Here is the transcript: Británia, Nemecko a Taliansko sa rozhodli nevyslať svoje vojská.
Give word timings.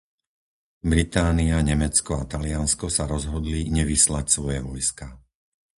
Británia, 0.91 1.57
Nemecko 1.69 2.13
a 2.21 2.25
Taliansko 2.31 2.85
sa 2.95 3.03
rozhodli 3.13 3.61
nevyslať 3.77 4.25
svoje 4.35 4.57
vojská. 4.69 5.07